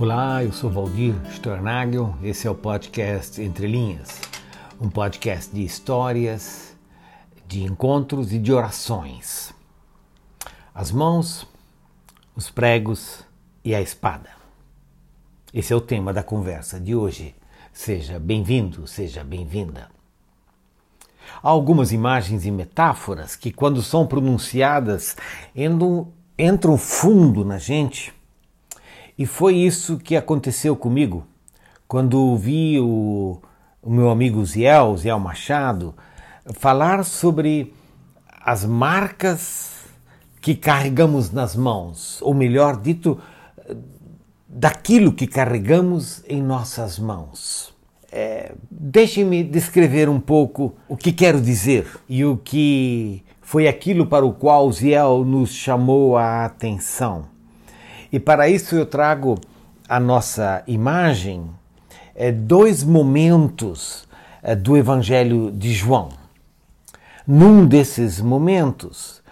[0.00, 4.20] Olá, eu sou Valdir Stornagel, esse é o podcast Entre Linhas,
[4.80, 6.72] um podcast de histórias,
[7.48, 9.52] de encontros e de orações.
[10.72, 11.48] As mãos,
[12.36, 13.24] os pregos
[13.64, 14.30] e a espada.
[15.52, 17.34] Esse é o tema da conversa de hoje.
[17.72, 19.90] Seja bem-vindo, seja bem-vinda.
[21.42, 25.16] Há algumas imagens e metáforas que, quando são pronunciadas,
[25.56, 28.16] entram, fundo na gente.
[29.18, 31.26] E foi isso que aconteceu comigo
[31.88, 33.40] quando vi o,
[33.82, 35.92] o meu amigo Ziel, Ziel Machado,
[36.54, 37.74] falar sobre
[38.40, 39.72] as marcas
[40.40, 43.18] que carregamos nas mãos, ou melhor dito,
[44.46, 47.74] daquilo que carregamos em nossas mãos.
[48.12, 54.24] É, Deixe-me descrever um pouco o que quero dizer e o que foi aquilo para
[54.24, 57.37] o qual Ziel nos chamou a atenção.
[58.10, 59.38] E para isso eu trago
[59.86, 61.50] a nossa imagem
[62.14, 64.08] é, dois momentos
[64.42, 66.08] é, do Evangelho de João.
[67.26, 69.22] Num desses momentos,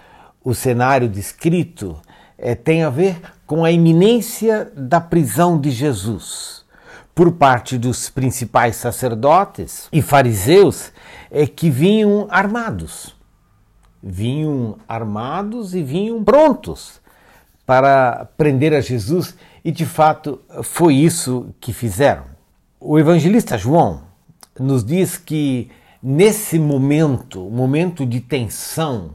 [0.44, 1.96] o cenário descrito
[2.36, 6.64] é, tem a ver com a iminência da prisão de Jesus
[7.14, 10.92] por parte dos principais sacerdotes e fariseus
[11.30, 13.16] é, que vinham armados.
[14.02, 17.00] Vinham armados e vinham prontos
[17.66, 22.24] para prender a Jesus e de fato foi isso que fizeram.
[22.80, 24.02] O evangelista João
[24.58, 25.68] nos diz que
[26.02, 29.10] nesse momento, momento de tensão,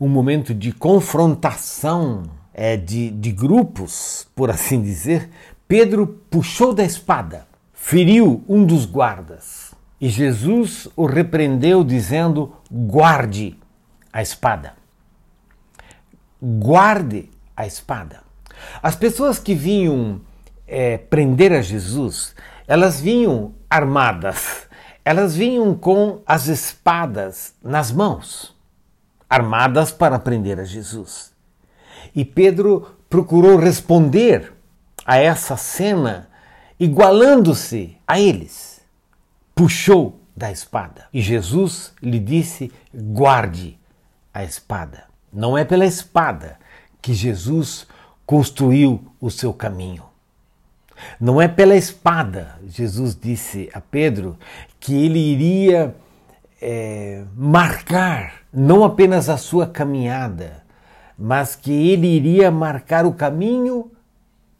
[0.00, 2.22] um momento de confrontação
[2.52, 5.28] é, de, de grupos, por assim dizer,
[5.66, 13.58] Pedro puxou da espada, feriu um dos guardas e Jesus o repreendeu, dizendo: guarde
[14.12, 14.74] a espada.
[16.42, 18.22] Guarde a espada.
[18.82, 20.20] As pessoas que vinham
[20.66, 22.34] é, prender a Jesus,
[22.66, 24.66] elas vinham armadas,
[25.04, 28.56] elas vinham com as espadas nas mãos,
[29.28, 31.32] armadas para prender a Jesus.
[32.14, 34.52] E Pedro procurou responder
[35.04, 36.28] a essa cena
[36.78, 38.80] igualando-se a eles.
[39.54, 41.06] Puxou da espada.
[41.12, 43.78] E Jesus lhe disse: guarde
[44.32, 45.04] a espada.
[45.32, 46.58] Não é pela espada
[47.04, 47.86] que Jesus
[48.24, 50.04] construiu o seu caminho.
[51.20, 54.38] Não é pela espada, Jesus disse a Pedro,
[54.80, 55.94] que ele iria
[56.62, 60.64] é, marcar não apenas a sua caminhada,
[61.18, 63.92] mas que ele iria marcar o caminho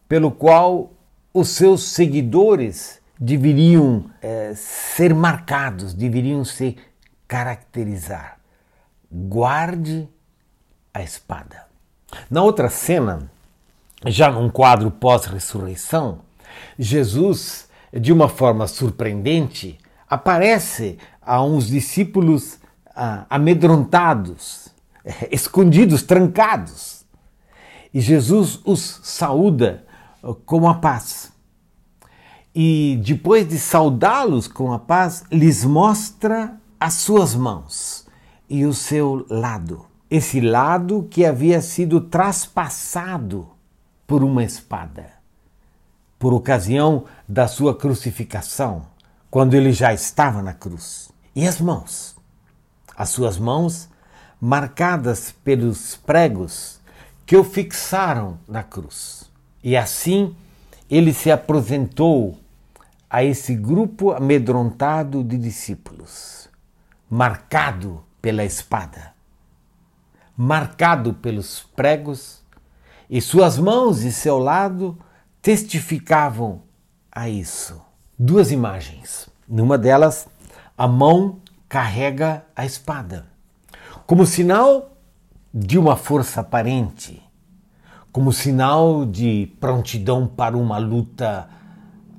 [0.06, 0.92] pelo qual
[1.32, 6.76] os seus seguidores deveriam é, ser marcados, deveriam se
[7.26, 8.38] caracterizar.
[9.10, 10.06] Guarde
[10.92, 11.72] a espada.
[12.30, 13.30] Na outra cena,
[14.06, 16.20] já num quadro pós-ressurreição,
[16.78, 22.58] Jesus, de uma forma surpreendente, aparece a uns discípulos
[22.94, 24.68] ah, amedrontados,
[25.30, 27.04] escondidos, trancados.
[27.92, 29.84] E Jesus os saúda
[30.44, 31.32] com a paz.
[32.54, 38.06] E depois de saudá-los com a paz, lhes mostra as suas mãos
[38.48, 39.86] e o seu lado.
[40.16, 43.48] Esse lado que havia sido traspassado
[44.06, 45.10] por uma espada,
[46.20, 48.86] por ocasião da sua crucificação,
[49.28, 51.10] quando ele já estava na cruz.
[51.34, 52.16] E as mãos,
[52.96, 53.88] as suas mãos
[54.40, 56.78] marcadas pelos pregos
[57.26, 59.28] que o fixaram na cruz.
[59.64, 60.36] E assim
[60.88, 62.38] ele se apresentou
[63.10, 66.48] a esse grupo amedrontado de discípulos,
[67.10, 69.13] marcado pela espada,
[70.36, 72.42] marcado pelos pregos,
[73.08, 74.98] e suas mãos e seu lado
[75.40, 76.62] testificavam
[77.12, 77.80] a isso.
[78.18, 79.28] Duas imagens.
[79.46, 80.26] Numa delas,
[80.76, 83.26] a mão carrega a espada,
[84.06, 84.96] como sinal
[85.52, 87.22] de uma força aparente,
[88.10, 91.48] como sinal de prontidão para uma luta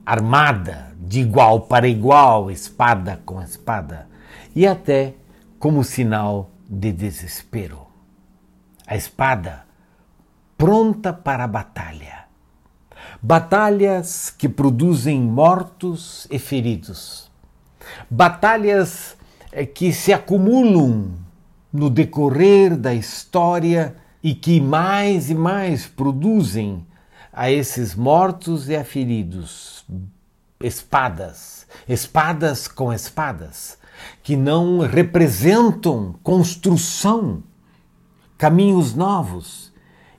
[0.06, 4.07] armada, de igual para igual, espada com espada,
[4.56, 5.16] e até
[5.60, 7.86] como sinal de desespero.
[8.88, 9.66] A espada
[10.58, 12.26] pronta para a batalha.
[13.22, 17.32] Batalhas que produzem mortos e feridos.
[18.10, 19.18] Batalhas
[19.52, 21.14] eh, que se acumulam
[21.72, 26.86] no decorrer da história e que mais e mais produzem
[27.32, 29.86] a esses mortos e a feridos
[30.64, 33.78] espadas, espadas com espadas,
[34.24, 37.44] que não representam construção,
[38.38, 39.72] caminhos novos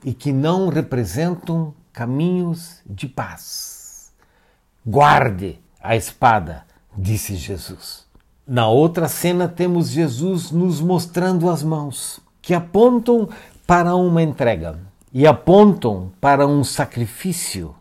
[0.05, 4.13] e que não representam caminhos de paz.
[4.85, 6.65] Guarde a espada,
[6.97, 8.07] disse Jesus.
[8.47, 13.29] Na outra cena, temos Jesus nos mostrando as mãos, que apontam
[13.67, 14.79] para uma entrega
[15.13, 17.75] e apontam para um sacrifício.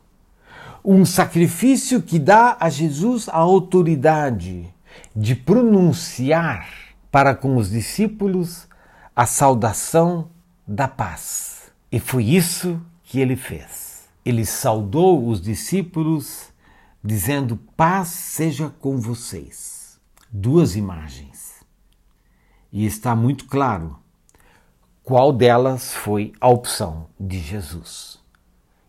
[0.84, 4.68] Um sacrifício que dá a Jesus a autoridade
[5.16, 6.68] de pronunciar
[7.12, 8.68] para com os discípulos
[9.16, 10.30] a saudação
[10.68, 11.72] da paz.
[11.92, 14.10] E foi isso que ele fez.
[14.26, 16.50] Ele saudou os discípulos,
[17.04, 20.00] dizendo: Paz seja com vocês.
[20.30, 21.64] Duas imagens.
[22.74, 23.98] E está muito claro
[25.02, 28.20] qual delas foi a opção de Jesus.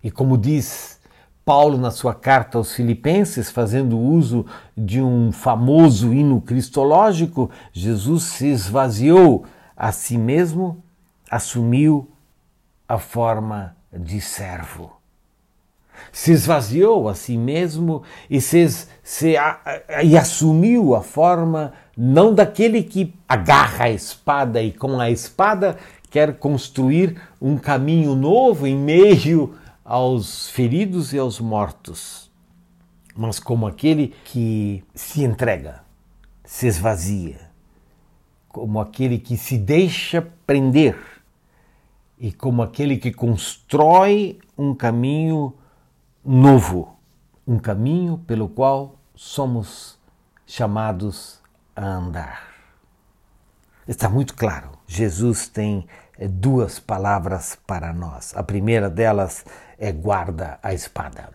[0.03, 0.99] E como diz
[1.45, 4.45] Paulo na sua carta aos Filipenses, fazendo uso
[4.77, 9.47] de um famoso hino cristológico, Jesus se esvaziou
[9.77, 10.83] a si mesmo,
[11.31, 12.11] assumiu
[12.89, 14.97] a forma de servo.
[16.13, 18.67] Se esvaziou a si mesmo e, se,
[19.03, 19.61] se, a,
[20.03, 25.79] e assumiu a forma não daquele que agarra a espada e com a espada
[26.11, 32.31] quer construir um caminho novo em meio aos feridos e aos mortos,
[33.15, 35.81] mas como aquele que se entrega,
[36.45, 37.46] se esvazia,
[38.57, 40.97] como aquele que se deixa prender
[42.19, 45.53] e como aquele que constrói um caminho
[46.25, 46.97] novo,
[47.47, 49.99] um caminho pelo qual somos
[50.47, 51.39] chamados
[51.77, 52.49] a andar.
[53.87, 54.71] Está muito claro.
[54.87, 55.87] Jesus tem
[56.19, 58.35] eh, duas palavras para nós.
[58.35, 59.45] A primeira delas
[59.79, 61.29] é guarda a espada.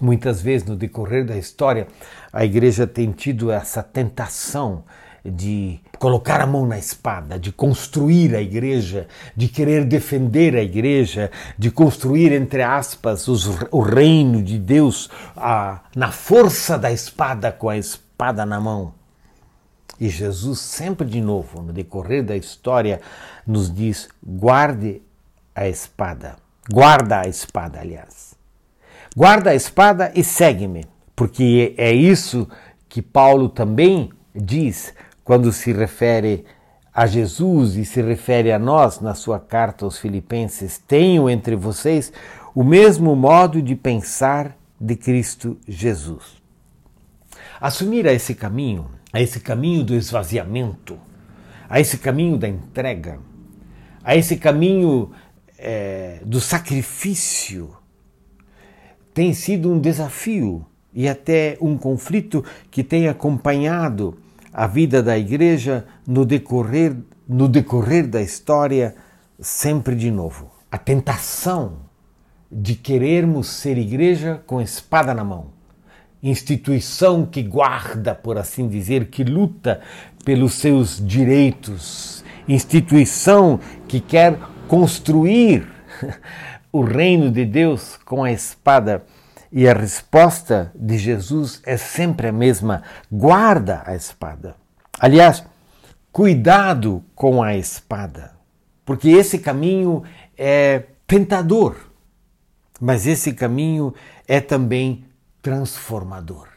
[0.00, 1.86] Muitas vezes no decorrer da história,
[2.32, 4.82] a igreja tem tido essa tentação
[5.24, 11.30] de colocar a mão na espada, de construir a igreja, de querer defender a igreja,
[11.58, 17.68] de construir, entre aspas, os, o reino de Deus a, na força da espada, com
[17.68, 18.94] a espada na mão.
[20.00, 23.00] E Jesus, sempre de novo, no decorrer da história,
[23.46, 25.02] nos diz: guarde
[25.54, 26.36] a espada.
[26.70, 28.34] Guarda a espada, aliás.
[29.16, 30.84] Guarda a espada e segue-me,
[31.16, 32.48] porque é isso
[32.88, 34.94] que Paulo também diz
[35.28, 36.46] quando se refere
[36.90, 42.10] a Jesus e se refere a nós na sua carta aos Filipenses: tenham entre vocês
[42.54, 46.40] o mesmo modo de pensar de Cristo Jesus.
[47.60, 50.98] Assumir a esse caminho, a esse caminho do esvaziamento,
[51.68, 53.18] a esse caminho da entrega,
[54.02, 55.10] a esse caminho
[55.58, 57.76] é, do sacrifício,
[59.12, 60.64] tem sido um desafio
[60.94, 64.16] e até um conflito que tem acompanhado
[64.52, 66.96] a vida da igreja no decorrer,
[67.28, 68.94] no decorrer da história,
[69.38, 70.50] sempre de novo.
[70.70, 71.88] A tentação
[72.50, 75.58] de querermos ser igreja com espada na mão.
[76.22, 79.80] Instituição que guarda, por assim dizer, que luta
[80.24, 82.24] pelos seus direitos.
[82.48, 85.68] Instituição que quer construir
[86.72, 89.04] o reino de Deus com a espada
[89.50, 94.56] e a resposta de Jesus é sempre a mesma: guarda a espada.
[94.98, 95.44] Aliás,
[96.12, 98.32] cuidado com a espada,
[98.84, 100.02] porque esse caminho
[100.36, 101.76] é tentador,
[102.80, 103.94] mas esse caminho
[104.26, 105.04] é também
[105.40, 106.48] transformador.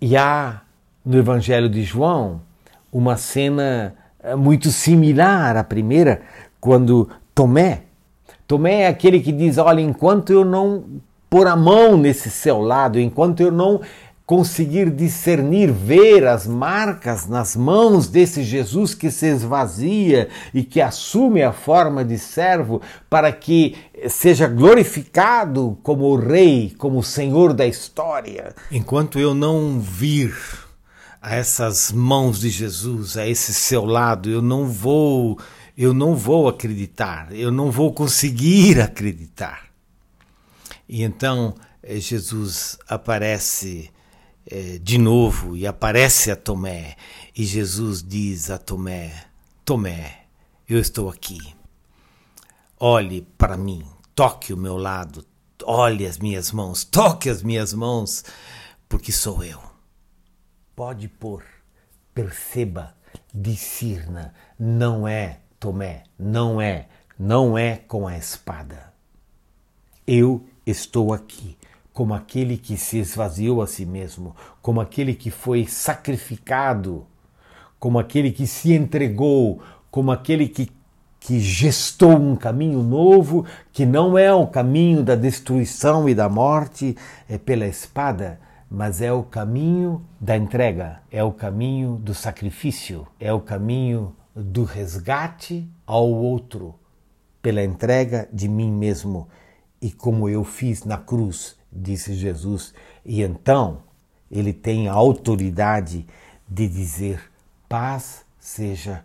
[0.00, 0.62] E há
[1.04, 2.40] no Evangelho de João
[2.92, 6.22] uma cena eh, muito similar à primeira,
[6.60, 7.82] quando Tomé,
[8.46, 10.84] Tomé é aquele que diz: Olha, enquanto eu não
[11.34, 13.80] pôr a mão nesse seu lado, enquanto eu não
[14.24, 21.42] conseguir discernir, ver as marcas nas mãos desse Jesus que se esvazia e que assume
[21.42, 23.74] a forma de servo para que
[24.08, 28.54] seja glorificado como o Rei, como o Senhor da história.
[28.70, 30.32] Enquanto eu não vir
[31.20, 35.36] a essas mãos de Jesus, a esse seu lado, eu não vou,
[35.76, 39.73] eu não vou acreditar, eu não vou conseguir acreditar.
[40.88, 43.90] E então eh, Jesus aparece
[44.46, 46.96] eh, de novo e aparece a Tomé.
[47.36, 49.26] E Jesus diz a Tomé:
[49.64, 50.26] Tomé,
[50.68, 51.54] eu estou aqui.
[52.78, 55.24] Olhe para mim, toque o meu lado,
[55.64, 58.24] olhe as minhas mãos, toque as minhas mãos,
[58.88, 59.62] porque sou eu.
[60.76, 61.44] Pode pôr,
[62.12, 62.94] perceba,
[63.32, 66.88] discirna, não é Tomé, não é,
[67.18, 68.92] não é com a espada.
[70.06, 71.56] Eu estou aqui,
[71.92, 77.06] como aquele que se esvaziou a si mesmo, como aquele que foi sacrificado,
[77.78, 80.70] como aquele que se entregou, como aquele que
[81.24, 86.94] que gestou um caminho novo, que não é o caminho da destruição e da morte
[87.26, 88.38] é pela espada,
[88.70, 94.64] mas é o caminho da entrega, é o caminho do sacrifício, é o caminho do
[94.64, 96.74] resgate ao outro,
[97.40, 99.26] pela entrega de mim mesmo.
[99.84, 102.72] E como eu fiz na cruz, disse Jesus,
[103.04, 103.82] e então
[104.30, 106.06] ele tem a autoridade
[106.48, 107.30] de dizer:
[107.68, 109.04] paz seja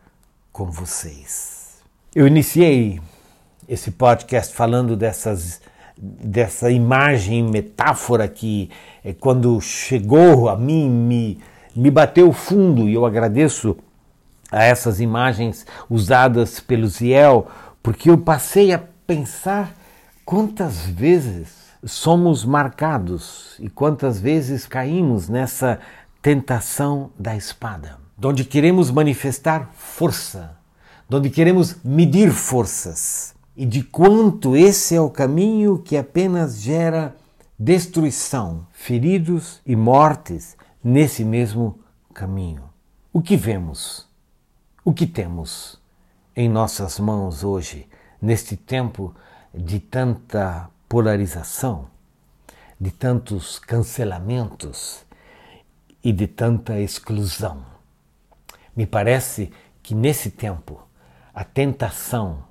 [0.53, 1.81] com vocês.
[2.15, 3.01] Eu iniciei
[3.67, 5.59] esse podcast falando dessas
[5.98, 8.69] dessa imagem, metáfora que
[9.03, 11.41] é, quando chegou a mim me,
[11.75, 13.75] me bateu fundo e eu agradeço
[14.50, 17.50] a essas imagens usadas pelo Ziel,
[17.83, 19.77] porque eu passei a pensar
[20.29, 25.79] quantas vezes somos marcados e quantas vezes caímos nessa
[26.21, 30.55] tentação da espada, onde queremos manifestar força,
[31.12, 37.15] onde queremos medir forças e de quanto esse é o caminho que apenas gera
[37.57, 41.79] destruição, feridos e mortes nesse mesmo
[42.13, 42.69] caminho.
[43.12, 44.07] O que vemos?
[44.86, 45.81] O que temos
[46.36, 47.88] em nossas mãos hoje,
[48.21, 49.15] neste tempo
[49.53, 51.88] de tanta polarização,
[52.79, 55.06] de tantos cancelamentos
[56.03, 57.65] e de tanta exclusão?
[58.75, 59.51] Me parece
[59.82, 60.82] que nesse tempo
[61.34, 62.44] a tentação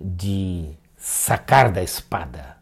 [0.00, 2.56] de sacar da espada.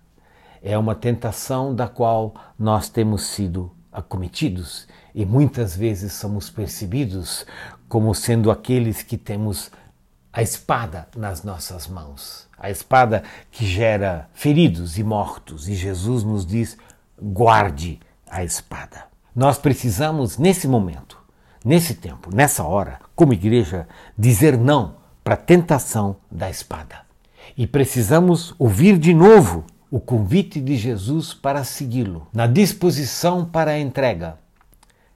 [0.62, 7.47] É uma tentação da qual nós temos sido acometidos e muitas vezes somos percebidos
[7.88, 9.71] como sendo aqueles que temos
[10.35, 12.49] a espada nas nossas mãos.
[12.59, 13.23] A espada
[13.53, 15.69] que gera feridos e mortos.
[15.69, 16.76] E Jesus nos diz:
[17.23, 19.05] guarde a espada.
[19.35, 21.19] Nós precisamos, nesse momento,
[21.64, 23.87] nesse tempo, nessa hora, como igreja,
[24.19, 27.03] dizer não para a tentação da espada.
[27.57, 33.79] E precisamos ouvir de novo o convite de Jesus para segui-lo, na disposição para a
[33.79, 34.38] entrega,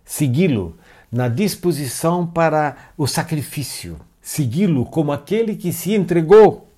[0.05, 0.77] segui-lo
[1.11, 6.69] na disposição para o sacrifício, segui-lo como aquele que se entregou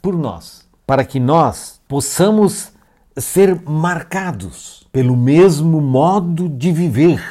[0.00, 2.72] por nós, para que nós possamos
[3.14, 7.22] ser marcados pelo mesmo modo de viver,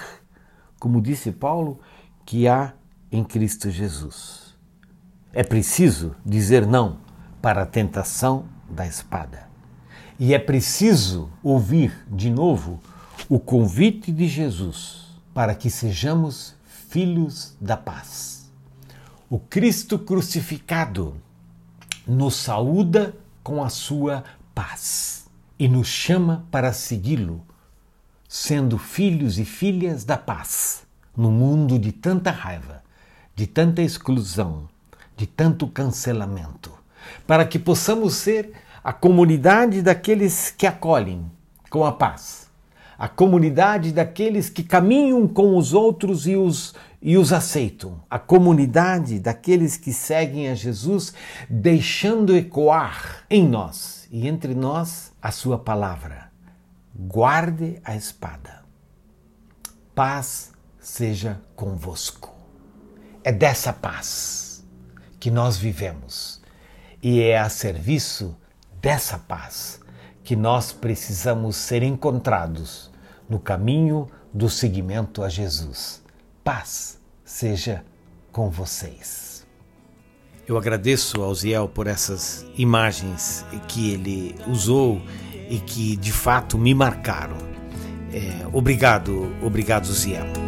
[0.79, 1.79] como disse Paulo,
[2.23, 2.73] que há
[3.11, 4.55] em Cristo Jesus.
[5.33, 6.97] É preciso dizer não
[7.41, 9.47] para a tentação da espada.
[10.19, 12.79] E é preciso ouvir de novo
[13.27, 16.53] o convite de Jesus para que sejamos
[16.87, 18.44] filhos da paz.
[19.29, 21.15] O Cristo crucificado
[22.07, 25.25] nos saúda com a sua paz
[25.57, 27.43] e nos chama para segui-lo,
[28.29, 30.85] sendo filhos e filhas da paz
[31.17, 32.83] no mundo de tanta raiva,
[33.35, 34.69] de tanta exclusão,
[35.17, 36.71] de tanto cancelamento
[37.25, 38.53] para que possamos ser
[38.83, 41.25] a comunidade daqueles que acolhem
[41.69, 42.44] com a paz,
[42.97, 49.19] a comunidade daqueles que caminham com os outros e os, e os aceitam, a comunidade
[49.19, 51.13] daqueles que seguem a Jesus,
[51.49, 56.31] deixando ecoar em nós e entre nós a Sua palavra.
[56.95, 58.63] Guarde a espada.
[59.93, 62.33] Paz seja convosco.
[63.23, 64.65] É dessa paz
[65.19, 66.41] que nós vivemos
[67.01, 68.37] e é a serviço
[68.79, 69.79] dessa paz
[70.25, 72.91] que nós precisamos ser encontrados
[73.29, 76.03] no caminho do seguimento a Jesus.
[76.43, 77.85] Paz seja
[78.31, 79.45] com vocês.
[80.47, 85.01] Eu agradeço ao Ziel por essas imagens que ele usou
[85.49, 87.37] e que de fato me marcaram.
[88.11, 90.44] É, obrigado, obrigado, Ziel.